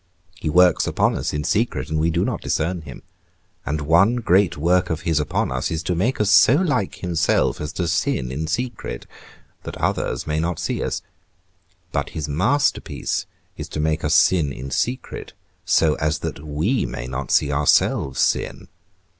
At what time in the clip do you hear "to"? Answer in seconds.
5.83-5.93, 7.73-7.87, 13.69-13.79